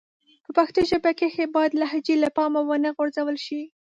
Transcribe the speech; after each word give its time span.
په 0.43 0.51
پښتو 0.57 0.79
ژبه 0.89 1.11
کښي 1.19 1.45
بايد 1.55 1.73
لهجې 1.81 2.15
له 2.23 2.29
پامه 2.37 2.61
و 2.65 2.71
نه 2.83 2.89
غورځول 2.97 3.37
سي. 3.45 3.61